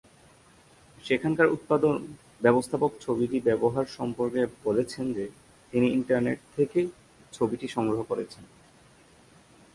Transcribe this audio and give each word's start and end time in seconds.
সেখানকার 1.03 1.47
উৎপাদন 1.47 1.95
ব্যবস্থাপক 2.41 2.91
ছবিটি 3.01 3.37
ব্যবহার 3.39 3.85
সম্পর্কে 3.97 4.41
বলেছিলেন 4.63 5.07
যে, 5.13 5.25
তিনি 5.73 5.87
ইন্টারনেট 5.89 6.39
থেকে 6.55 6.79
ছবিটি 7.33 7.67
সংগ্রহ 7.67 8.01
করেছেন। 8.03 8.43